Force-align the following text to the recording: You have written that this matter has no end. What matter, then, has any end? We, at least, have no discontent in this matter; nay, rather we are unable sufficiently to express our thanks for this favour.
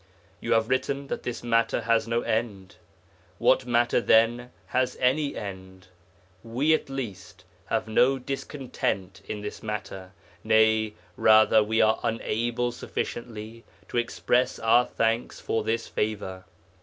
You 0.39 0.53
have 0.53 0.67
written 0.67 1.05
that 1.09 1.21
this 1.21 1.43
matter 1.43 1.81
has 1.81 2.07
no 2.07 2.21
end. 2.21 2.77
What 3.37 3.67
matter, 3.67 4.01
then, 4.01 4.49
has 4.69 4.97
any 4.99 5.35
end? 5.35 5.89
We, 6.43 6.73
at 6.73 6.89
least, 6.89 7.45
have 7.67 7.87
no 7.87 8.17
discontent 8.17 9.21
in 9.27 9.41
this 9.41 9.61
matter; 9.61 10.13
nay, 10.43 10.95
rather 11.17 11.63
we 11.63 11.81
are 11.81 11.99
unable 12.01 12.71
sufficiently 12.71 13.63
to 13.89 13.97
express 13.97 14.57
our 14.57 14.87
thanks 14.87 15.39
for 15.39 15.63
this 15.63 15.87
favour. 15.87 16.45